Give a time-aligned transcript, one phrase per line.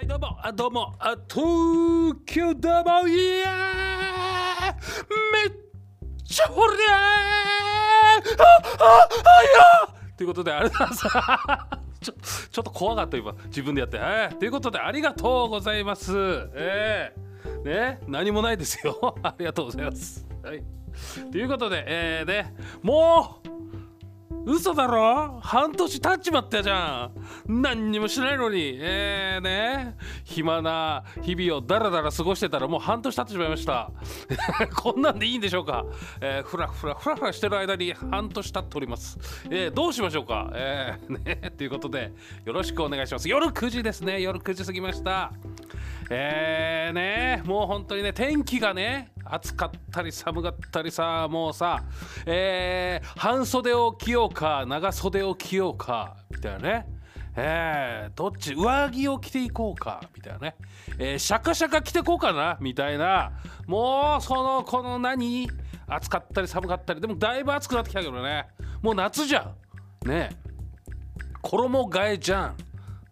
[0.00, 0.38] はいどうも。
[0.42, 0.94] あどうも。
[0.98, 4.74] あ東京どうもいや
[5.30, 5.56] めっ
[6.24, 8.32] ちゃほりゃー。
[8.32, 8.46] あ
[8.78, 9.46] ああい
[9.92, 11.68] やということであれださ
[12.00, 12.14] ちょ
[12.50, 16.14] ちょっと怖かった今自分でやってはいということでありがとうございます
[16.54, 17.12] え
[17.66, 20.62] えね何もないですよありがとうございますはい
[21.30, 23.50] ということでえー、ねもう
[24.52, 25.38] 嘘だろ？
[25.42, 27.08] 半年経っちまったじゃ
[27.46, 27.62] ん。
[27.62, 28.76] 何にもしないのに。
[28.80, 29.96] えーね。
[30.24, 33.92] 暇な日々をダラダラ過ごしてたらもう半年経ってしまいました。
[34.76, 35.84] こんなんでいいんでしょうか、
[36.20, 39.18] えー、ふらふらふらふらしてる間に半年経っております、
[39.50, 40.50] えー、どうしましょうか？
[40.54, 41.52] えー、 ね。
[41.56, 42.12] ということで
[42.44, 43.28] よろしくお願いします。
[43.28, 44.20] 夜9時ですね。
[44.20, 45.30] 夜9時過ぎました。
[46.10, 47.42] えーね。
[47.44, 51.84] もう本当にね天気がね暑かったり寒かったりさもうさ
[52.26, 56.86] えー、半袖を着ようか長袖を着ようかみたいなね。
[57.36, 60.56] えー、どっち上着を着ていこうかみたいなね、
[60.98, 63.32] えー、シャカシャカ着てこうかなみたいな。
[63.66, 65.48] もうそのこの何
[65.86, 68.48] 暑かったり寒かったりでもだいぶ暑くなってきたけどね。
[68.82, 69.52] もう夏じゃ
[70.04, 70.08] ん。
[70.08, 70.30] ね。
[71.42, 72.56] 衣替えじゃん。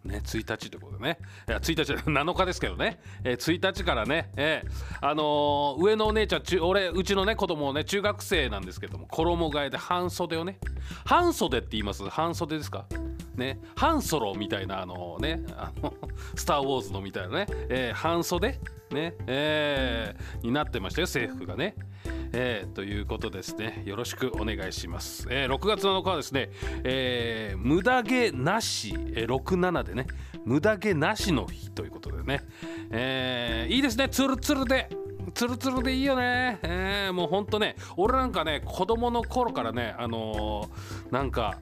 [0.09, 10.59] ね、1日ということでね、いや1日 7日ですけどね、えー、1日からね、えー、あのー、上のお姉ちゃんち俺うちのね子供ね中学生なんですけども衣替えで半袖をね
[11.05, 12.03] 半袖って言います？
[12.09, 12.85] 半袖ですか？
[13.35, 15.93] ね半ソロみたいなあのねあの
[16.35, 18.59] スター・ウォーズのみたいなね、えー、半袖
[18.91, 21.75] ねえー、になってましたよ制服がね。
[22.41, 23.83] えー、ということですね。
[23.85, 26.49] よろしくお願いします、えー、6月7日はですね、
[26.85, 30.07] えー、無駄毛なし、えー、67でね
[30.45, 32.41] 無駄毛なしの日ということでね、
[32.91, 34.07] えー、いいですね。
[34.07, 34.87] ツルツルで。
[35.39, 41.61] ツルツルでいいよね、えー、もうほんとね俺なんかね子供の頃からねあのー、なんか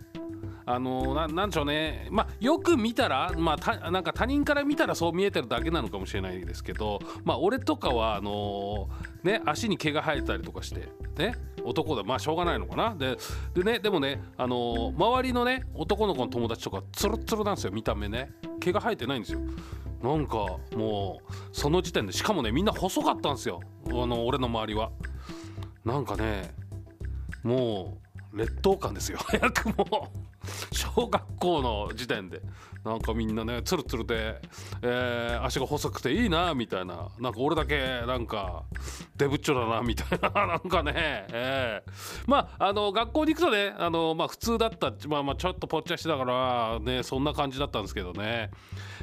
[0.65, 12.03] あのー、なんでしょうね、まあ、よく見たら、まあ、たなんか他人から見たらそう見えてるだけなのかもしれないですけど、まあ、俺とかはあのー、ね、足に毛が生えたりとかして、ね、男だ。
[12.03, 12.95] まあしょうがないのかな。
[12.95, 13.15] で
[13.53, 17.71] で,、ね、でもね、あのー、周りのね男の子の友達とかツルツルなんですよ。
[17.71, 18.31] 見た目ね。
[18.59, 19.39] 毛が生えてないんですよ。
[20.01, 23.59] なんかもうその時点でしかもねみんな細かったんですよ。
[23.87, 24.91] あの俺の周りは。
[25.83, 26.53] なんかね
[27.43, 27.97] も
[28.33, 29.17] う劣等感ですよ。
[29.19, 30.11] 早くも
[30.97, 32.41] 小学校の時点で。
[32.83, 34.39] なんかみんなねツルツルで、
[34.81, 37.09] えー、足が細くていいなみたいな。
[37.19, 37.77] なんか俺だけ
[38.07, 38.63] なんか
[39.17, 40.29] デブッチョだなみたいな。
[40.47, 48.49] なんかね、えー、まああの学校に行くとねあの、まあ、普通だったまあまあちょっとぽっちゃしてたからねそんな感じだったんですけどね。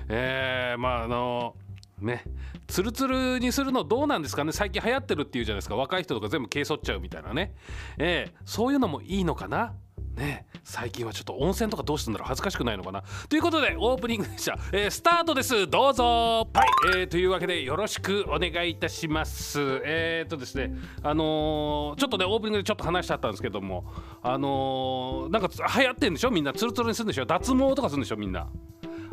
[0.08, 1.54] えー、まああの
[2.00, 2.24] ね
[2.66, 4.52] ツルツルにするのどうなんですかね。
[4.52, 5.76] 最近流行ってるっていうじゃないですか。
[5.76, 7.54] 若い人とか全部毛剃っちゃうみたいなね。
[7.98, 9.74] えー、そういうのもいいのかな。
[10.14, 13.02] ね最近はちょっと温泉とかどうしてんだろう恥ずかしくないのかな。
[13.28, 15.68] ということでオープニングでした、えー、スタートです。
[15.68, 16.48] どうぞ。
[16.54, 16.64] は
[16.94, 19.60] い、えー、というわけでよろしくお願いいたします。
[19.84, 23.84] えー、っとですねあのー、ちょっとねオープニングでちょっと話しちゃったんですけども
[24.22, 25.48] あのー、なんか
[25.78, 26.30] 流行ってんでしょ？
[26.30, 26.52] みんな。
[26.52, 27.26] ツルツルにするんでしょ？
[27.26, 28.16] 脱毛とかするんでしょ？
[28.16, 28.48] みんな。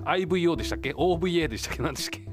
[0.06, 1.84] IVO でしたっけ？OVA でしたっけ？
[1.84, 2.32] 何でしたっけ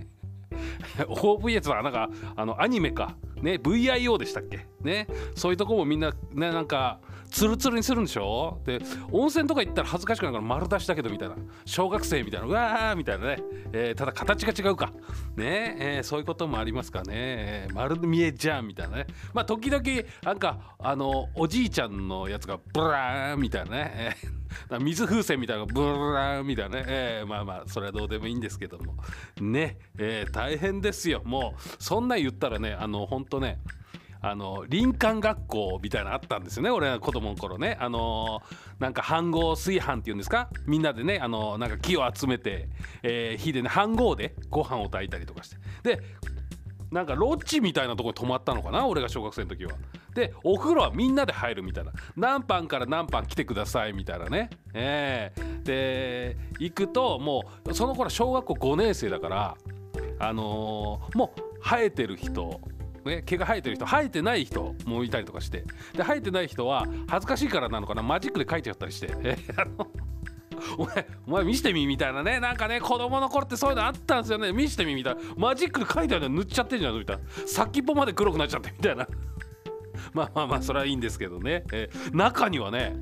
[1.05, 3.17] ？OVS はなんかあのアニメか。
[3.43, 4.67] ね VIO でしたっけ？
[4.83, 5.07] ね。
[5.35, 7.01] そういうとこもみんなねなんか
[7.31, 8.61] ツルツルにするんでしょ？
[8.65, 8.81] で
[9.13, 11.37] 温泉とか行ったら恥ずかしくないから丸出しだけどみたいな。
[11.65, 12.47] 小学生みたいな。
[12.47, 13.39] うわーみたいなね、
[13.73, 14.93] えー、ただ形が違うか。
[15.37, 15.77] ね。
[15.79, 19.07] えー、そういうこともありますかね、えー、丸見えじゃんみたいなね。
[19.35, 19.83] まあ時々
[20.23, 24.17] なんかあのおじいちゃんのやつがブラーンみたいなね、
[24.71, 28.97] えー、 水風船みたいなブラーンみたいなね、えー、まあまあそれはどうでもいいんですけども。
[29.41, 31.23] ね、えー、大変ですよ。
[31.25, 33.61] もうそんな言ったらねあのほんとね
[34.21, 37.77] あの林間学校みたいなのあったんですよね俺は子供の頃ね。
[37.81, 38.43] あの
[38.79, 40.49] なんか飯合炊飯っていうんですか？
[40.67, 42.69] みんなでねあのなんか木を集めて、
[43.03, 45.57] えー、火でね飯合でご飯を炊いたりとかして。
[45.83, 46.03] で
[46.91, 49.73] なんかロッジみたいなとこに泊まったのかな俺が小学生の時は。
[50.15, 51.93] でお風呂はみんなで入るみたいな。
[52.17, 54.49] 何班から何班来てくださいみたいなね。
[54.73, 59.57] えー、で行くともうその頃小学校5年生だから
[60.19, 62.61] あのー、もう生えてる人
[63.05, 65.65] ね、毛が生えてる人生えてない人もいたりとかして。
[65.95, 68.03] で生えてない人は恥ずかしいからなのかな？
[68.03, 69.13] マジックで書いてあったりして、
[69.57, 69.87] あの
[70.77, 72.41] お前お前見してみみたいなね。
[72.41, 74.53] なんかね子供の頃ってそういうのあったんですよね。
[74.53, 75.21] 見してみみたいな。
[75.37, 79.07] マジックで書いてあるの塗っちゃってんじゃんみたいな先っぽまで黒くなっちゃってみたいな。
[80.13, 82.97] まあまあまあそれはいいんですけどね、え中にはね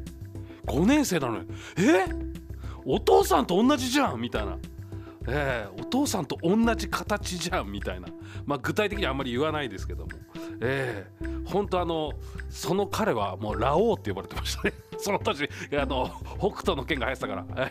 [0.67, 1.49] 5年生なのに
[1.79, 2.07] え？
[2.85, 4.59] お父さんと同じじゃんみたいな。
[5.29, 8.09] えー、お父さんと同じ形じゃんみたいな、
[8.45, 10.13] まあ、具体的にはあんまり言わないですけども、
[10.61, 12.13] えー、本当あの
[12.49, 14.73] その彼はもうラオウって呼ばれてましたね。
[14.99, 17.45] その当時あの北斗の剣が流行ってたから。
[17.45, 17.71] だ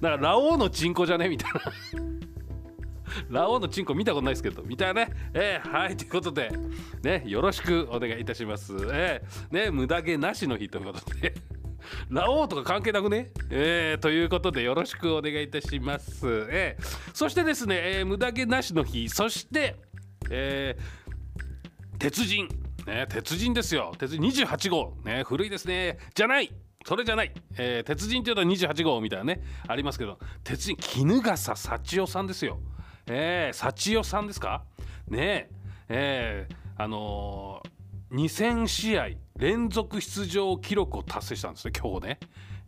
[0.00, 1.60] らラオウのチンコじゃねみたいな。
[3.28, 6.50] ラオウのチンコ見たことないですけどみたいなね、えー、はいということで
[7.02, 8.74] ねよろしくお願いいたします。
[8.92, 11.34] えー、ね無駄毛なしの日ということで。
[12.08, 16.84] ラオウとか関係なくね、えー、ということでよろしくお願いいたします、えー、
[17.14, 19.08] そしてですね、えー、無駄毛なしの日。
[19.08, 19.76] そして
[20.30, 22.48] えー、鉄人。
[22.86, 23.92] ね鉄人ですよ。
[23.98, 24.96] 鉄人28号。
[25.04, 25.98] ね古いですね。
[26.14, 26.50] じゃない。
[26.86, 29.42] それじゃない、えー、鉄人っていうと28号みたいなね。
[29.66, 30.18] ありますけど。
[30.42, 32.58] 鉄人衣笠幸代さんですよ。
[33.06, 34.64] えー、幸代さんですか？
[35.08, 35.50] ね
[35.88, 37.70] えー、あのー、
[38.14, 42.18] 2000試合連続出場記録を達成したんですね今日ね。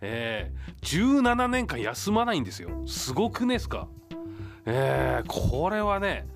[0.00, 2.82] えー、17年間休まないんですよ。
[2.86, 3.88] すごくねですか。
[4.66, 6.26] えー、これはね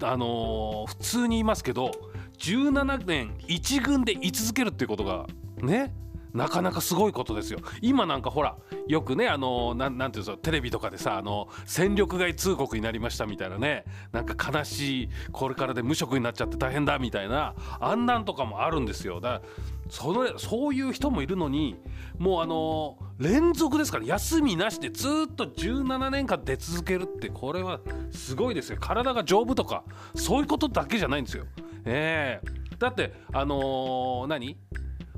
[0.00, 1.90] あのー、普通に言いますけど
[2.38, 5.26] 17年1軍で居続けるっていうことが
[5.62, 5.92] ね
[6.34, 7.60] なかなかすごいことですよ。
[7.80, 8.56] 今なんかほら
[8.88, 19.20] よくねあのななんていうんですかテレビとかでさあの戦力外通告になりましたみたいなねなんか悲しいこれからで無職になっちゃって大変だみたいなあんなんとかもあるんですよ。
[19.20, 19.42] だから
[19.90, 21.76] そのそういう人もいるのに
[22.18, 27.78] もうあの連続ですから休みなしでずっと17年間出続けるってこれは
[28.10, 28.78] すごいですよ。
[28.80, 29.84] 体が丈夫とか
[30.16, 31.44] そういうことだけじゃないんですよ。
[31.84, 34.58] えー、だってあのー、何？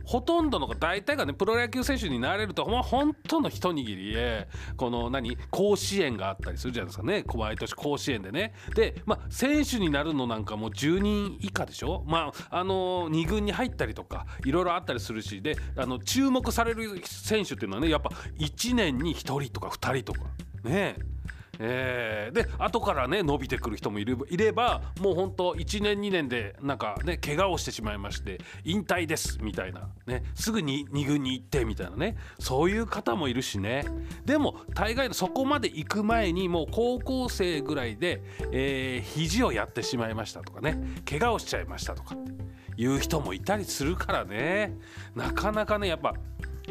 [0.07, 7.25] ほとんどの大体がねプロ野球選手になれるとほん本当の一握りでこの何甲子園があったりするじゃないですかね。
[7.35, 8.55] 毎年甲子園でね。
[8.75, 12.05] でまあ選手になるのなんかもう10人以下でしょ？
[12.07, 15.43] まああの2軍に入ったりとかいろいろあったりするし。
[15.43, 20.27] であの注目される選手っていうのはねやっぱ1年に1人とか2人とか。
[20.65, 20.97] ね。
[20.99, 21.16] え
[21.59, 32.17] えー、で後からね伸びてくる人もいればいればもうほんと1年2年でなんかね怪我をしてしまいまして引退ですみたいな、ね、すぐに2軍に行ってみたいなね。
[32.39, 33.85] そういう方もいるしね。
[34.25, 40.79] でも大概そこまで行く前にもう高校生ぐらいで、えー、肘をやってしまいましたとかね。
[41.09, 42.33] 怪我をしちゃいましたとかって
[42.77, 44.77] いう人もいたりするからね。
[45.15, 46.15] なかなかねやっぱ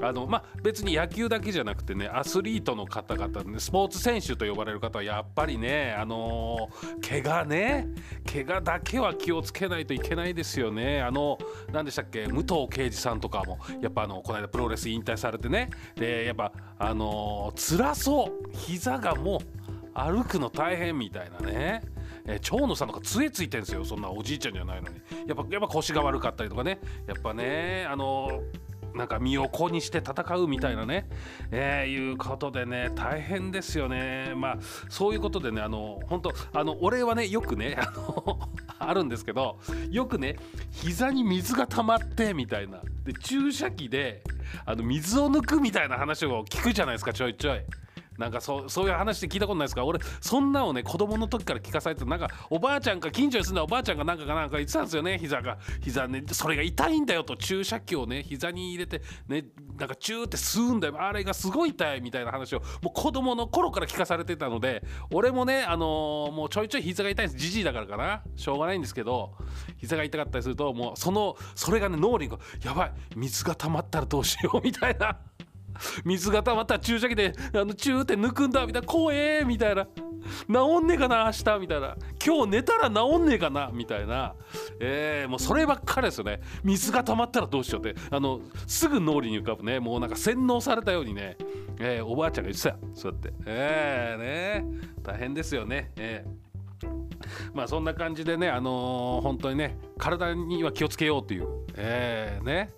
[0.02, 7.88] あのまあ、別に野球だけじゃなくてねアスリートの方々、ね、スポーツ選手と呼ばれる方はやっぱりね、あのー、怪我ね
[8.30, 11.02] 怪我だけは気をつけないといけないですよね。
[11.02, 11.38] あの
[11.72, 15.70] 何でしたっけ武藤敬司さんとかもやっぱあのこの間プロレス引退されてね。
[15.96, 18.50] でやっぱあのー、辛そう。
[18.54, 19.40] 膝がもう
[19.94, 21.82] 歩くの大変みたいなね。
[22.28, 23.86] えー、長野さんとか杖ついてんですよ。
[23.86, 24.96] そんなおじいちゃんじゃないのに。
[25.28, 26.80] やっぱやっぱ腰が悪かったりとかね。
[27.08, 28.65] やっぱねあのー
[28.96, 31.08] なんか身を粉にして戦うみたいなね、
[31.52, 34.34] えー、いうことでね大変ですよね。
[34.36, 34.58] まあ
[34.90, 38.40] そういうことでねあの本当あのお礼はねよくねあの
[38.80, 39.60] あるんですけど
[39.90, 40.38] よくね
[40.72, 42.82] 膝に水が溜まってみたいな。
[43.04, 44.24] で注射器で
[44.66, 47.62] あの水を抜くみたいな話を聞くじゃないですかちょいちょい。
[48.18, 49.84] なんかそうそういう話で聞いたことないですか？
[49.84, 55.58] 俺そんなをね子供の時から聞かされてなんかおばあちゃんか近所に住んだおばあちゃんがなんかかなんか言ってたんですよね膝が。
[55.82, 59.46] 膝ねそれが痛いんだよと注射器をね膝に入れてね
[59.78, 60.96] なんかチューって吸うんだよ。
[61.00, 69.36] あれがすごい痛いみたいな話をもう子供の頃から聞かされてたので俺もねあのー、もうちょいちょい膝が痛いんですじじいだからかなしょうがないんですけど
[69.78, 72.32] 膝が痛かったりするともうそのそれがね脳裏に
[72.64, 75.18] やばい水が溜まったらどうしようみたいな。
[76.04, 78.88] 水が溜まった注射器であのチューって抜くんだみたいな。
[78.88, 79.88] 怖えみたいな
[80.48, 81.96] 治んねえかな明日みたいな。
[82.26, 84.34] 今日寝たら治んねえかなみたいな、
[84.80, 86.42] えー、もうそればっかりですよね。
[86.64, 88.00] 水が溜まったらどうしようって。
[88.10, 89.80] あのすぐ脳裏に浮かぶね。
[89.80, 91.38] もうなんか洗脳されたようにね、
[91.80, 92.78] えー、おばあちゃんが言ってた。
[92.94, 93.34] そうやって。
[93.46, 94.80] ええー、ね。
[95.04, 95.92] 大変ですよね。
[95.98, 96.46] えー。
[97.54, 102.72] まあそんな感じでね、あのー、本当にね体には気をつけようという、えー、ね。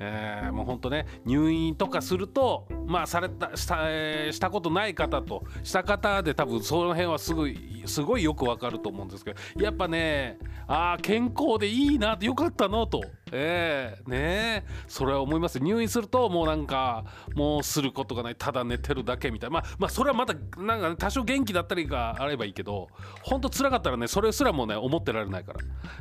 [0.00, 15.58] えー、もうほんとね入院とかするとまあされたした,、えー、したことない方とした方で多分その辺はすごいすごいよくわかると思うんですけどやっぱねああ健康でいいなよかったのとえー、ねそれは思います。
[15.58, 17.04] 入院するともうなんか
[17.34, 18.36] もうすることがない。
[18.36, 19.54] ただ寝てるだけみたいな。
[19.54, 22.88] まあまあそれはまたなんか、ね、多少元気だったりがあればいいけど
[23.22, 25.60] ほんと辛かったらねそれすらもね思ってられないから。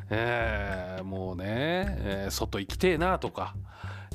[0.09, 3.55] えー、もうね、えー、外行きてえなとか。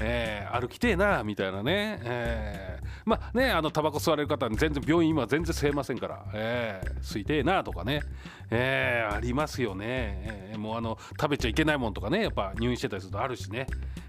[0.05, 8.03] えー、歩きてえなみたいなね、えー、まあねあのタバコ吸われる方全然病院今全然吸えませんから、えー、吸いてえなとかね、
[8.51, 13.67] えー、ありますよね、えー、もうあの食べちゃいけないもんとかねやっぱ入院してたりするとあるしね、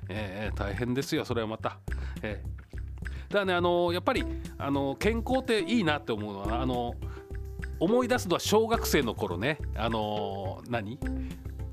[0.09, 1.77] えー、大変ですよそれはまた。
[2.23, 4.25] えー、だからねあのやっぱり
[4.57, 6.95] あの健康っていいなって思うのはあの
[7.79, 9.57] 思い出すのは小学生の頃ね。
[9.75, 10.97] あの何？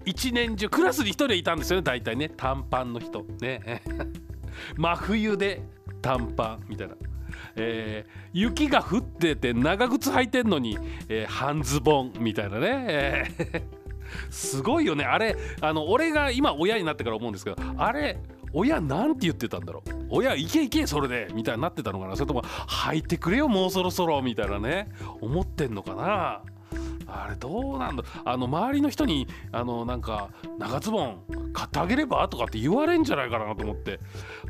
[0.05, 2.29] 一年中クラスに1人いたんですよね大体ね。
[2.37, 3.25] 短パンの人。
[3.41, 3.83] ね。
[4.77, 5.63] 真冬で
[6.03, 6.95] 短パンみたいな。
[7.57, 10.79] えー雪が降ってて長靴履いてんのに、
[11.09, 13.63] えー半ズボンみたいなね、えー
[14.31, 15.05] すごいよね。
[15.05, 18.19] あれあの俺が今親になってから思うんですけどあれ
[18.53, 19.91] 親なんて言ってたんだろう。
[20.11, 22.17] 親いけいけそれでみたいになってたのかな。
[22.17, 24.89] それとも履いてくれよもうそろそろみたいなね。
[25.21, 26.43] 思ってんのかな。
[27.13, 28.05] あれどうなんだ？
[28.25, 31.19] あの周りの人にあのなんか長ズボン
[31.53, 33.99] 買ってあげればとかって言われんじゃないかなと思って。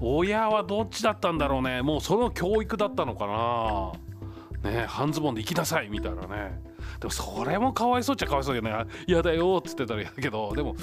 [0.00, 1.82] 親はどっちだったんだろうね。
[1.82, 3.26] もうその教育だったのか
[4.62, 4.70] な。
[4.70, 6.60] ね半ズボンで行きなさいみたいなね。
[7.00, 10.52] でもそれもかわいそうっちゃかわいそうだよね嫌だよっつってたら嫌だけど。
[10.54, 10.76] でも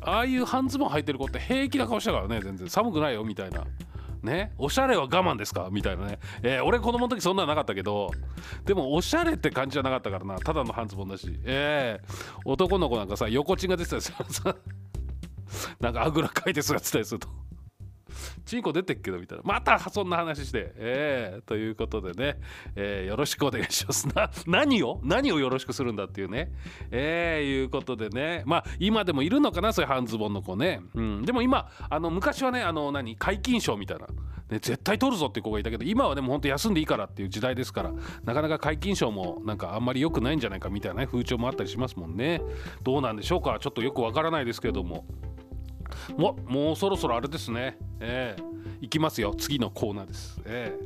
[0.00, 2.68] ああいう半ズボン履いてる子って平気な顔したからね全然。
[2.68, 3.64] 寒くないよみたいな。
[4.24, 4.52] ね。
[4.58, 5.68] おしゃれは我慢ですか？
[5.70, 8.10] みたいなね、えー俺子供の時そんなのなかったけど
[8.64, 10.38] でもおしゃれって感じじゃなかったからな。
[10.38, 11.38] ただの半ズボンだし。
[11.44, 14.56] えー男の子なんかさ横チンが出てたりするさ
[15.80, 17.28] なんかあぐらかいて姿したりすると。
[18.44, 19.44] チンコ出てっけどみたいな。
[19.44, 20.72] またそんな話して。
[20.76, 22.38] ええということでね、
[22.76, 24.30] えーよろしくお願いしますな。
[24.46, 25.00] 何を？
[25.02, 26.52] 何をよろしくするんだっていうね。
[26.90, 28.42] ええいうことでね。
[28.46, 29.72] まあ今でもいるのかな？
[29.72, 33.16] そういう半ズボンの子ね、うん、でも今あの昔はねあの何？
[33.16, 34.06] 皆勤賞みたいな。
[34.50, 37.92] ね、絶対取るぞっていう子がいたけど今はでも本当休んでいいからっていう時代ですから
[38.24, 42.42] なかなか皆勤賞もなんかあんまり良くないんじゃないかみたいな、ね、風潮もあったりしますもんね。
[42.82, 43.56] どうなんでしょうか？
[43.58, 45.06] ちょっとよくわからないですけども。
[46.16, 47.78] ももうそろそろあれですね。
[48.00, 48.42] ええ。
[48.80, 49.34] いきますよ。
[49.36, 50.40] 次のコーナーです。
[50.44, 50.76] え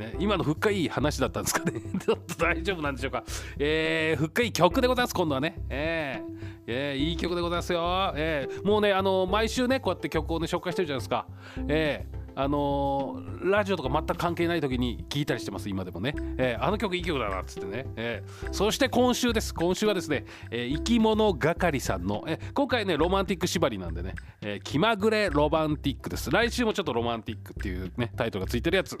[0.00, 0.02] え。
[0.04, 1.80] ね、今の深いい話だったんですかね。
[2.04, 3.24] ちょっと大丈夫なんでしょうか。
[3.58, 5.58] えー、深い曲でございます今度はね。
[5.70, 6.36] ええ。
[6.68, 8.12] ええいい曲でございますよ。
[8.16, 8.66] ええ。
[8.66, 11.26] もうねあの毎週ねこうやって曲をね紹介してるじゃないですか。
[11.68, 12.15] ええ。
[12.38, 19.54] あのーラジオとか全く関係ない時に聞いたりしてます今でもね、えーあの曲いい曲だなっつってね、えーそして今週です。
[19.54, 26.30] 今週はですね、えー生き物係さんの、え今回ねロマンティック縛りなんでね、え気まぐれロマンティックです。
[26.30, 28.98] 来週もちょっとロマンティックっていうねタイトルがついてるやつ、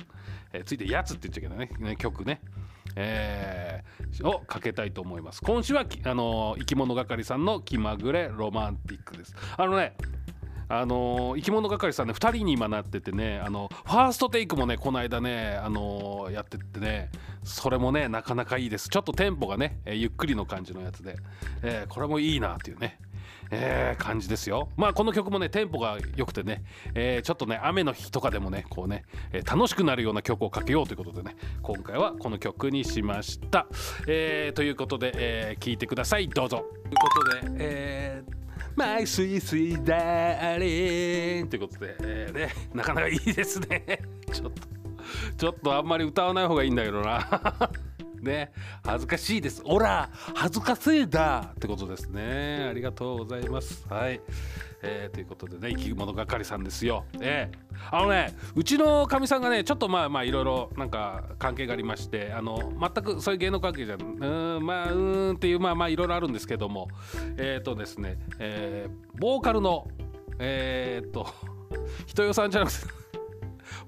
[0.52, 1.96] えついてるやつって言っちゃいけないね。
[1.96, 2.40] 曲ね。
[2.94, 5.42] えーをかけたいと思います。
[5.42, 9.34] 今週はあのー生き物係さんの気まぐれロマンティックです。
[9.58, 9.94] あのね
[10.68, 17.10] あのー生き物係さんね2人に今なっててねあのファーストテイクもねこの間ね、あのやっててね
[17.44, 18.88] それもねなかなかいいです。
[18.88, 21.16] ちょっとテンポがね、えゆっくりの感じのやつで、
[21.62, 22.98] えーこれもいいなっていうね
[23.50, 24.68] えー感じですよ。
[24.76, 33.66] まあこの曲もねテンポが良くてね、えーちょっとね雨の日とかでもねこうね、えー楽しくなるような曲をかけようということでね今回はこの曲にしました、
[34.08, 36.28] えということで、えーいてください。
[36.28, 36.64] どうぞ。
[36.84, 44.00] ということでえーマイスイスイダーリンということで、えーね、なかなかいいですね。
[44.32, 44.76] ちょっと
[45.36, 47.70] ちょっとあんまり歌わない方がいいんだけどな。
[48.20, 48.50] ね
[48.84, 49.62] 恥ずかしいです。
[49.64, 52.66] オラ恥ずかしいだってことですね。
[52.68, 53.86] ありがとうございます。
[53.88, 54.20] はい、
[54.86, 57.58] えーということでね生き物係さんですよええ
[57.90, 66.88] あのねうちのかみさんがねちょっとまあまあいろいろなんか関係がありましてあの全くそういう芸能関係じゃんうんまあうんっていうまあまあいろいろあるんですけども
[67.36, 69.88] えっ、とですね、えーボーカルの
[70.38, 71.26] えっ、と
[72.06, 72.78] 人代さんじゃなくて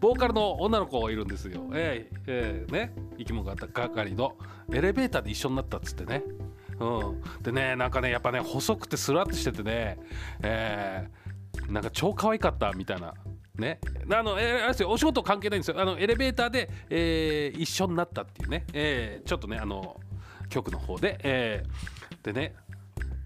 [0.00, 1.68] ボーカルの女の子いるんですよ。
[1.74, 4.36] えーえーね生き物係の
[4.72, 6.22] エレベーターで一緒になったっつってね。
[6.80, 9.98] うん、でねなんかねやっぱね細くてスラッとしててね、
[10.42, 13.12] えーなんか超可愛かったみたいな。
[13.56, 13.80] ね、
[14.12, 19.98] あの、えーあれですよお仕事関係ないんですよあのエレベーターで、えー一緒になったっていうね、えーちょっとねあの
[20.48, 22.54] 局の方で、えーでね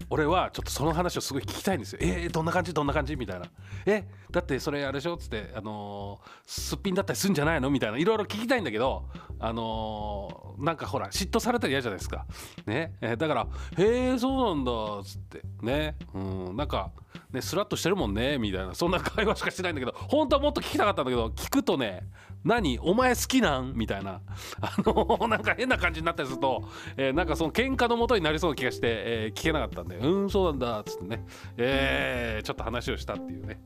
[0.09, 1.99] 俺はちょっとその話をすごい聞きたいんですよ。
[2.01, 2.73] えー、どんな感じ？
[2.73, 3.15] どんな感じ？
[3.15, 3.47] みたいな。
[3.85, 4.03] え
[4.33, 5.13] だってそれあれでしょ？
[5.13, 7.69] っつって、あのーすっぴんだったりするんじゃないの？
[7.69, 7.97] みたいな。
[7.99, 9.05] いろいろ聞きたいんだけど、
[9.39, 12.25] あのーなんかほら嫉妬されたら嫌じゃないですか。
[12.65, 13.47] ね、えーだから
[13.77, 15.41] 「へえそうなんだ」っつって。
[15.61, 15.95] ね？
[16.15, 16.55] うん。
[16.57, 16.91] なんか
[17.31, 18.73] ねスラッとしてるもんねみたいな。
[18.73, 22.01] そんな会話しかしてないんだけど本当はもっと聞きたかったんだけど聞くとね
[22.43, 22.79] 「何？
[22.79, 24.21] お前好きなん?」みたいな。
[24.61, 26.63] あのーなんか変な感じになったりすると、
[26.97, 31.25] えーなんかその喧嘩のもとになりそうな気がして、えー聞けなかったんで「うんそうなんだ」っつってね、
[31.57, 33.61] えーちょっと話をしたっていうね、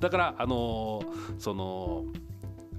[0.00, 2.04] だからあのーその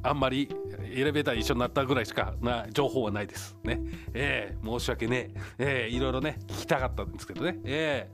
[0.04, 0.50] あんまり
[0.84, 3.56] エレベーター一緒になったぐらいしかな情報はないです。
[3.64, 3.80] ね。
[4.16, 5.86] えー申し訳ねえ。
[5.86, 7.60] えーいろいろね聞きたかったんですけどね。
[7.64, 8.10] え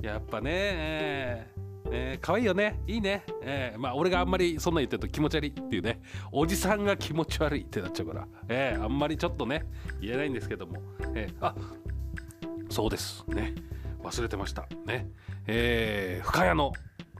[0.00, 1.60] ーやっぱね、えー
[1.92, 2.80] えー可愛いよね。
[2.86, 6.00] いいね、えーまあ俺があんまりそんな言ってると気持ち悪いっていうね。
[6.32, 9.66] おじさんが気持ち悪いってなっちゃうから、えーあんまりちょっとね
[10.00, 10.80] 言えないんですけども、
[11.14, 11.54] えーあ
[12.70, 13.24] そうです。
[13.28, 13.54] ね。
[14.02, 14.66] 忘れてました。
[14.86, 15.06] ね。
[15.46, 16.72] えー深谷の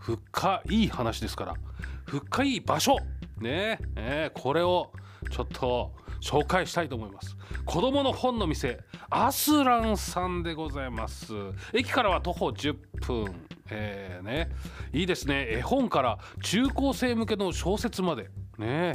[0.06, 1.54] 深い話ですから。
[2.04, 2.96] 深い場所。
[3.38, 3.80] ね。
[3.96, 4.92] えーこれを
[5.30, 7.36] ちょっと紹介したいと思います。
[7.64, 8.78] 子供の本の店
[9.10, 11.32] アスランさんでございます。
[11.72, 13.34] 駅からは徒歩10分。
[13.70, 14.48] えーね。
[14.92, 15.44] いいですね。
[15.50, 18.30] 絵本から中高生向けの小説まで。
[18.58, 18.94] ね。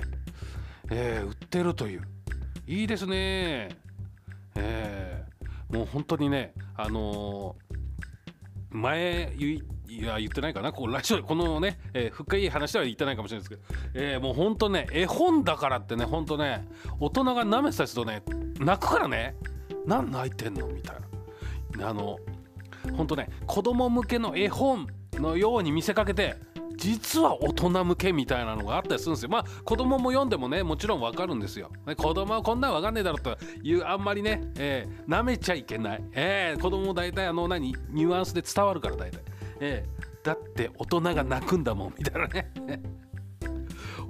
[0.89, 2.03] えー、売ってるという。
[2.67, 3.75] いいですね。
[4.55, 9.33] えー、もう本当にねあのー、前
[9.91, 16.65] いや言ってないかなこうラジオこのね、えー、深い話では言ってないかもしれないですけど、えー、もう本当ね絵本だからってね本当ね
[17.01, 18.23] 大人が舐めてた人とね
[18.57, 19.35] 泣くからね
[19.85, 20.95] 何泣いてんのみたい
[21.77, 21.89] な。
[21.89, 22.17] あの
[22.95, 26.35] 本当ね子供向けの絵本のように見せかけて
[26.77, 29.29] 実は大人向けみたいなのがあったりするんですよ。
[29.29, 31.69] まあ子供も読んでもねもちろんわかるんですよ。
[31.97, 39.21] 子供はこんなんわかんねえだろというあんまりね、えー、舐めちゃいけない、えー、子供も大体あの何ニュアンスで伝わるから大体、
[39.63, 39.89] ええ、
[40.23, 42.51] だって大人が泣くんだもんみたいなね。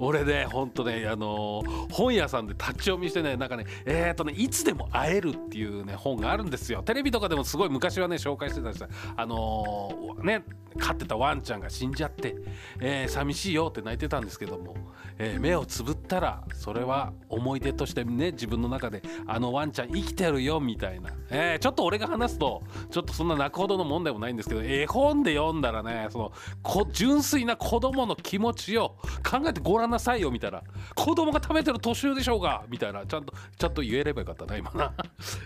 [0.04, 6.82] 俺ねほんとねあのー、本屋さんで立ち読みしてねなんかねえっ、とねいつでも会えるっていうね本があるんですよ。
[6.82, 10.44] テレビとかでもすごい昔はね紹介してたんですよあのー、ね
[10.78, 12.34] 飼ってたワンちゃんが死んじゃって、
[12.80, 14.74] えー、寂しいよって泣いてたんですけども、
[15.18, 26.32] えー、目をつぶったらそれは思い出としてね自分の中であのワンちゃん生きてるよみたいな、えー、ちょっと俺が話すとちょっとそんな泣くほどの問題もないんですけど絵本で読んだらねその
[26.62, 28.96] こ純粋な子供の気持ちを
[29.28, 30.62] 考えてごらんなさいよみたいな。
[30.94, 33.06] 子供が食べてる年上でしょうがみたいな。
[33.06, 34.92] ちゃんとちゃんと言えればよかったな今な。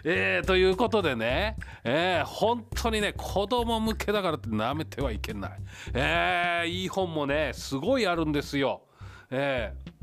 [0.04, 5.50] えー、ということでね、えー、本当にね子供向けだからって舐めてはいけない。
[5.92, 8.82] えー、いい本もねすごいあるんですよ。
[9.30, 9.96] えー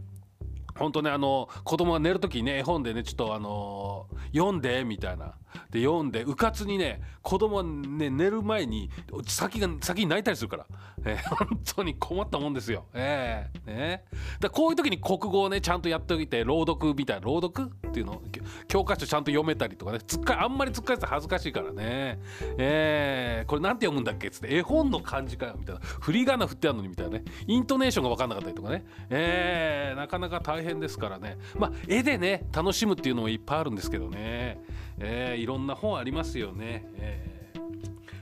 [0.76, 5.36] 本当ねあの子供が寝る時にね絵本でねちょっとあの読んでみたいな。
[5.70, 8.90] で読んでうかつにね子供はね寝る前に
[9.28, 10.66] 先が先に泣いたりするから、
[11.06, 12.86] えー、本当に困ったもんですよ。
[12.94, 14.04] えー、ね、
[14.40, 18.22] だこういう時に国語をねちゃんとやっておいて朗読みたいな朗読っていうの
[18.68, 22.20] 教科書ちゃんと読めたりとかねつっかあんまりつっかえて恥ずかしいからね、
[22.58, 24.28] えー、これなんて読むんだっけ？
[24.28, 25.82] っつって絵本の漢字かよみたいな。
[25.82, 27.24] 振り仮名振ってあるのにみたいなね。
[27.48, 31.38] イントネーションが分かんなかったりとかね、えー、なかなか大変ですからね。
[31.56, 34.60] まあ絵でね楽しむっていうのもいっぱいあるんですけどね、
[35.04, 36.86] えー、いろんな本ありますよね。
[36.96, 37.34] えー。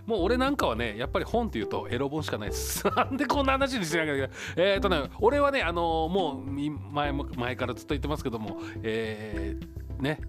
[0.05, 2.85] もう俺なんかはねやっぱり本っていうとエロ本しかないです。
[2.95, 4.29] なんでこんな話にしなきゃいけない。
[4.57, 10.19] えっ、ー、とね俺はねあのー、もう前も前からずっと言ってますけどもえー、ね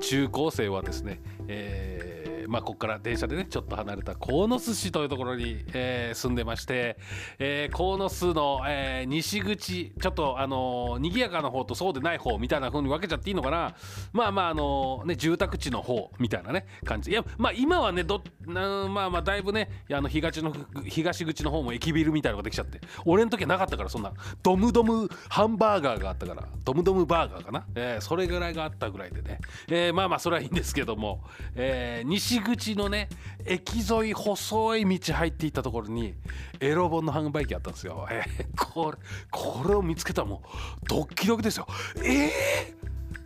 [0.00, 6.96] 中高生はですねえーー、まあ、ここから電車でねちょっと離れた鴻巣市というところに、えー、住んでまして、
[7.38, 13.74] えー、鴻巣の、えー、西口ちょっとあのー、賑やかな方とそうでない方みたいな風に分けちゃっていいのかな。
[14.12, 17.10] まあまああの、ね住宅地の方みたいなね感じ。
[17.10, 20.54] いやまあ今はねどなまあまあだいぶねあの東の
[20.86, 22.80] 東口の方も駅ビルみたいなのができちゃって。
[23.04, 24.12] 俺の時はなかったからそんな。
[24.42, 26.48] ドムドムハンバーガーがあったから。
[26.64, 31.24] ドムドムバーガーかな、えー、それぐらいがあったぐらいでね、えー、まあまあそれはいいんですけども、
[31.54, 33.10] えー、西西口のね
[33.44, 36.14] 駅沿い細い道入っていったところに
[36.60, 38.06] エロ本の販売機あったんですよ。
[38.10, 38.98] えー、これ
[39.30, 40.48] これを見つけたらもう
[40.88, 41.66] ドッキドキですよ。
[41.98, 42.30] えー、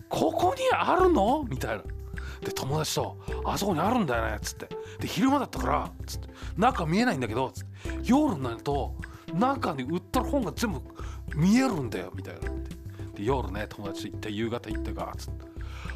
[0.08, 1.46] ここにあるの？
[1.48, 1.84] みたいな。
[2.40, 3.16] で友達と
[3.46, 4.68] 「あそこにあるんだよね」っつって。
[4.98, 6.28] で昼間だったからつって。
[6.56, 8.00] 中見えないんだけどつって。
[8.02, 8.96] 夜になると
[9.32, 10.80] 中に売った本が全部
[11.36, 12.40] 見えるんだよみたいな。
[13.14, 15.46] で夜ね友達行って夕方行ってかつって。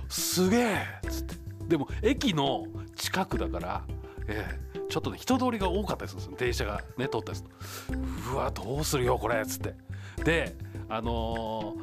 [0.08, 0.84] すげえ！
[1.06, 1.49] っつって。
[1.70, 3.84] でも駅の近くだから、
[4.26, 6.82] えー、ちょっとね人通りが多かったりするんですよ電車が。
[6.98, 7.44] ね通ったりす
[7.90, 7.98] る
[8.32, 9.74] うわどうするよこれっつって。
[10.24, 10.56] で
[10.88, 11.76] あの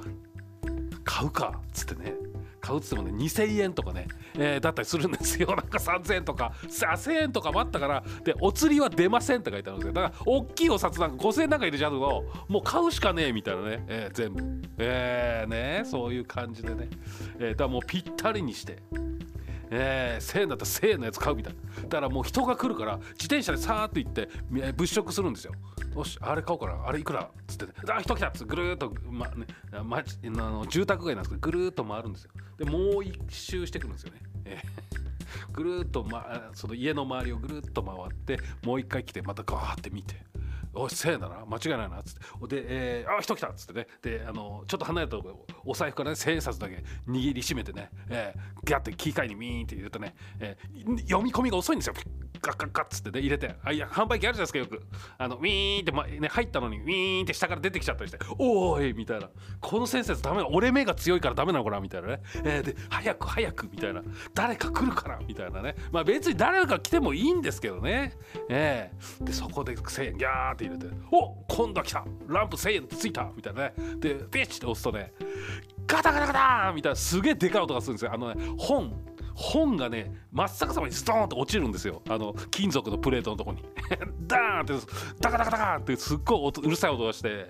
[0.61, 2.13] ー、買うかっつってね。
[2.59, 5.47] 買うっつってもね2000円とかね、えー、だったりするんですよ。
[5.55, 9.93] なんか3000円とか1000円とかもあったからでお釣りは出ませんって書いてあるんですよ。
[9.93, 14.43] だから大きいお札なんか5000円なんか入れちゃうともう買うしかねえみたいなね、えー、全部。
[14.79, 16.89] えー、ねそういう感じでね、
[17.39, 18.79] えー、だからもうぴったりにして。
[19.69, 21.81] えー、1000円だったら1000円のやつ買うみたいな。
[21.83, 24.29] だからもう人が来るから自転車でさーって行って
[24.73, 25.53] 物色するんですよ。
[25.95, 26.87] よしあれ買おうかな。
[26.87, 28.45] あれいくらっつって、ね、あ人来たっつって。
[28.45, 29.45] ぐるーっと、まね、
[29.83, 32.31] まあの住宅街なんですけどぐるーっと回るんですよ。
[32.57, 40.15] でもう一周してくるんですよね、えー、ぐるっと、ま、その家の周りをぐるっと回ってもう一回来てまたガーって見て。
[40.77, 41.45] おいせいだな。
[41.45, 42.55] 間違いないなっつって。
[42.55, 43.87] で、えー、あ人来たっつってね。
[44.01, 51.93] であのちょっと離れたところお財布からね千円札だけ握りしめてね、えー、ギャッて機械にミーンって入れてね、えー、読み込みが遅いんですよ。
[52.41, 54.81] ガッガッガッつってね入れてあいや販売機あるじゃないですかよく。
[55.17, 59.29] あのウィーンって、まね、入ったのにウィーンって下から出てきちゃったりしておーいみたいな。
[59.59, 64.01] この先生ダメだ俺目が強いからダメなのかなみたいなね、えー、で早く早くみたいな。
[64.33, 65.75] 誰か来るからみたいなね。
[65.91, 68.13] まあ別に誰か来てもいいんですけどね。
[68.49, 72.05] えー、でそこで1000円ギャーって入れてお今度は来た。
[72.27, 73.31] ランプ1000円ついた。
[73.35, 73.73] みたいなね。
[73.97, 75.13] でピッチって押すとね
[75.85, 78.13] ガタガタガタみたいなすげえでかい音がするんですよ。
[78.13, 79.16] あのね本。
[79.37, 82.01] 本がね真っ逆さまにストーンと落ちるんですよ。
[82.09, 83.63] あの金属のプレートのとこに。
[84.25, 84.87] ダーンって
[85.19, 87.45] ダカダカダカってすっごいうるさい音がして、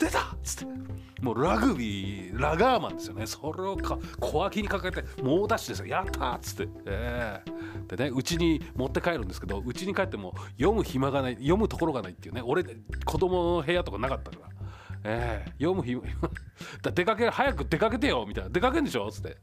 [0.00, 0.96] 出たっつって。
[1.22, 3.26] もうラグビーラガーマンですよね。
[3.26, 5.86] それをか小脇に抱えて猛ダッシュですよ。
[5.86, 12.42] やったっつって、えー、でねうちに持って帰るんですけどうちに帰っても読む暇がない読むところがないっていうね。
[12.44, 14.55] 俺子供の部屋とかなかったから。
[15.08, 15.94] えー、読む日
[16.82, 18.50] だ出かけ早く出かけてよみたいな。
[18.50, 19.36] 出かけんでしょっつって。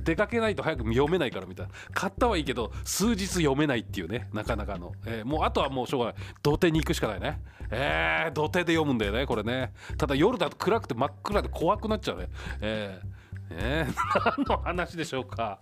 [0.00, 1.72] 出かけないと早く読めないからみたいな。
[1.92, 6.14] 買ったはいいけど数日読めないっていうねなかなかの、えー、もうあとはもうしょうがない。
[6.42, 7.40] 土手に行くしかないね。
[7.70, 9.72] えー、土手で読むんだよねこれね。
[9.98, 12.28] ただ夜だと暗くて真っ暗で怖くなっちゃうね。
[12.62, 13.88] えーね
[14.38, 15.58] 何の話でしょうか。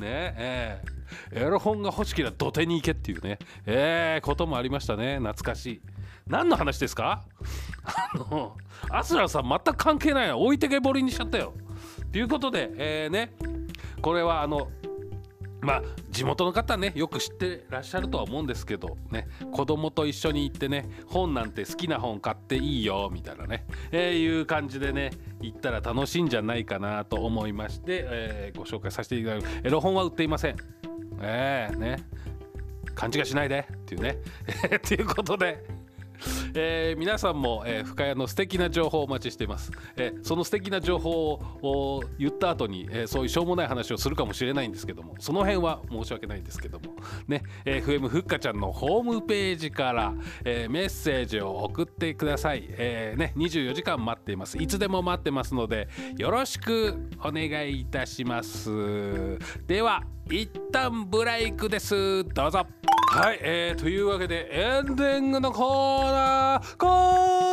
[0.00, 3.38] ねえー、エロ本が欲しければ土手に行けっていうね。
[3.66, 5.18] えー、こともありましたね。
[5.18, 5.82] 懐かしい。
[6.30, 7.24] 何の話ですか？
[7.84, 8.56] あの
[8.88, 11.52] アスラさん全く関係ないな置いてけぼりにしちゃったよ。
[12.12, 13.32] ということで、えー、ね。
[14.00, 14.70] これはあの
[15.60, 19.26] まあ地元の方ねよく知ってらっしゃるとは思うんですけどね。
[19.52, 29.46] 子供と一緒に行ってね本なんて好きな本買っていいよみたいなね、えー、いう感じでね行ったら楽しいんじゃないかなと思いまして、えー、ご紹介させていただく。
[29.64, 30.56] エロ本は売っていません。
[31.20, 31.96] えー、ね。
[32.94, 33.66] 勘違いしないで。
[33.70, 34.18] っていうね。
[34.86, 35.79] ということで。
[36.54, 46.94] えー、皆さんも、えー、深谷の素敵な情報をお待ちしています、えー、その素敵な情報を言った後に、えー、そういうしょうもない話をするかもしれないんですけどもその辺は申し訳ないんですけども
[47.28, 54.58] ね、えー、FM ふっかちゃんのホームページから、えー、メッセージを送ってください、えーね、24時間待っています。
[54.58, 59.38] いつでも待ってますのでよろしくお願いいたします。
[59.66, 62.24] では一旦ブレイクです。
[62.24, 62.79] どうぞ。
[63.12, 66.86] はい、えー、というわけでエンディングのコーナーコ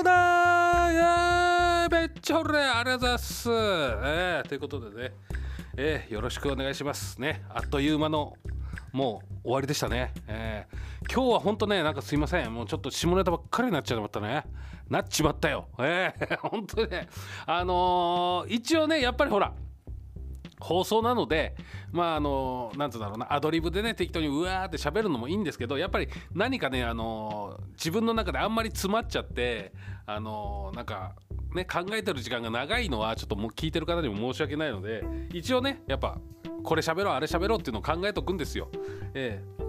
[0.01, 5.13] ーナーやめっちゃ俺ありがとうございます、えー、ということでね、
[5.75, 7.41] えー、よろしくお願いしますね。
[7.49, 8.33] あっという間の
[8.93, 12.53] もう終わりでしたね、えー、今日は本当ねなんかすいません。
[12.53, 14.43] もうちょっと下ネタばっかりになっちゃったね。
[14.91, 15.69] なっちまったよ。
[15.79, 17.07] えー、 本当ね。
[17.47, 19.53] あのー、一応ねやっぱりほら
[20.59, 21.55] 放送なので
[21.91, 29.71] まああのなんつうんだろうなアドリブでね適当にうわーって喋るのもいいんですけどやっぱり何かねあの自分の中であんまり詰まっちゃって
[30.05, 31.15] あのなんか
[31.53, 36.17] ね考えてる時間が長いのはちょっともう聞いてる方にも申し訳ないので一応ねやっぱ
[36.63, 38.69] これ喋ろうあれ喋ろうっていうのを考えとくんですよ。
[39.13, 39.67] ええ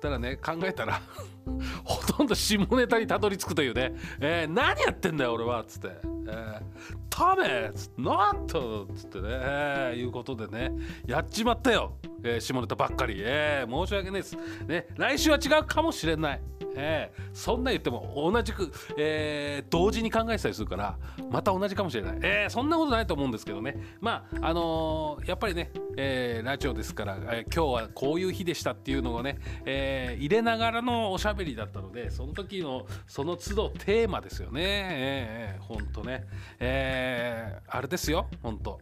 [0.00, 1.00] ただね考えたら
[1.84, 5.88] ほとんど下ネタにたどり着くというね「えー、何やってんだよ俺は」っつって
[6.28, 6.62] 「えー、
[7.10, 10.72] タメノット」っつってね、えー、いうことでね
[11.06, 14.36] やっちまったよ、えー、下ネタばっかり、えー、申し訳ないです、
[14.66, 16.55] ね、来週は違うかもしれない。
[16.76, 20.98] えー、そんな言っても同じく、えー、同時に考えてたりするから
[21.30, 23.76] また同じかもしれない、えー、そんなことないと思うんですけどね。
[24.00, 34.62] まああのー、やっぱりね、えー、ラジオですから、えー、今日はこういう日でしたっていうのをね、えー、入れながらのおしゃべりだったのでその時のその都度テーマですよね。
[34.64, 36.26] えー、ほんとね。
[36.60, 38.80] えー、あれですよほんと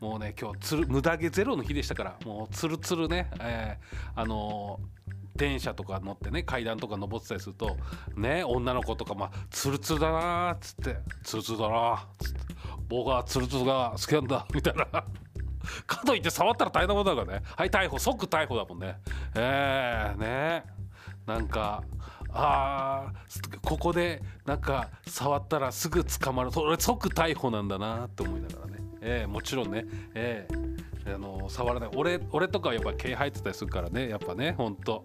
[0.00, 5.01] もうね今日つる無駄毛ゼロの日でしたからもうつるつるね、えー、あのー
[5.36, 7.76] 電車とか乗ってね階段とか登ってたりすると
[8.16, 12.40] ね女の子とかまあツルツルだなっつってツルツルだなっつって
[12.88, 14.86] 僕はツルツルが好きなんだ みたいな。
[15.86, 17.44] かといって触ったら大変なことだからね。
[17.56, 18.98] はい逮捕即逮捕だもんね。
[19.34, 20.64] えー、ね。
[21.24, 21.84] なんか
[22.30, 26.50] あーここでなんか触ったらすぐ捕まる。
[26.50, 28.78] それ即逮捕なんだなって思いながらね。
[29.00, 29.84] えー、もちろんね。
[30.14, 30.71] えー。
[31.06, 31.90] あの触らない。
[31.94, 34.08] 俺俺とかはやっぱ毛生えてたりするからね。
[34.08, 35.04] やっぱねほんと。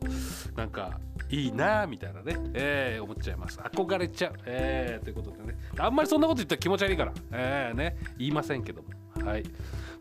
[0.55, 3.59] なんかいいなみたいなね、えー、思っちゃいます。
[3.59, 5.57] 憧れちゃう、えー、ということでね。
[5.77, 7.97] あんまりそんなこと言ったら気持ち悪いから、えー、ね。
[8.17, 8.89] 言いませんけども。
[9.25, 9.43] はい。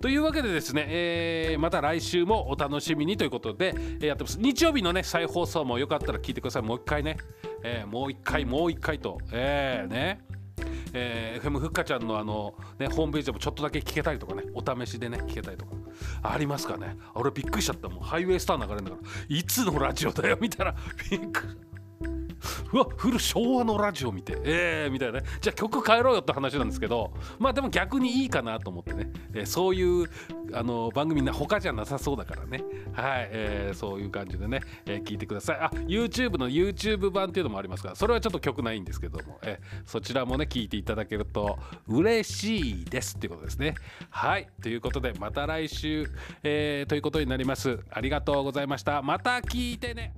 [0.01, 4.39] というわけでですね、えー、また来週もお楽しみにということで、えー、やってます。
[4.39, 6.63] 日曜日のね再放送もよかったら聞いてください。
[6.63, 7.17] もう一回ね、
[7.63, 9.19] えー、もう一回もう一回と。
[9.33, 10.21] えー、ね。
[10.93, 14.45] えー、FM ふっかちゃんのあの、ね、ホームページでもちょっとだけ聞けたりとかね。
[14.55, 15.73] お試しでね聞けたりとか。
[16.23, 16.97] ありますかね？
[17.15, 17.89] 俺びっくりしちゃった。
[17.89, 19.37] もうハイウェイスター流れんだから。
[19.37, 20.39] いつのラジオだよ？
[20.41, 20.75] みたいな。
[21.11, 21.76] びっくり。
[22.73, 25.27] うわフル昭和のラジオ見てええー、みたいなね。
[25.41, 30.09] じゃあ曲変えろよって話なんですけどまあでも逆にいいかなと思ってね、えー、そういう
[30.53, 32.63] あの番組な他じゃなさそうだからね。
[32.93, 35.57] はい、えー、そういう感じでね、えー、聞いてください。
[35.61, 43.75] あ YouTube の YouTube 版っていうのもありますからそれはちょっと曲ないんですけども、えー、そちらもね聞いていただけると嬉しいですっていうことですね。
[44.11, 46.09] はいということでまた来週、
[46.43, 47.81] えー、ということになります。
[47.91, 49.03] ありがとうございました。
[49.03, 50.15] また聞いてね。